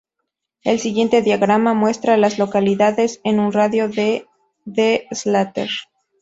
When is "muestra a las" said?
1.75-2.39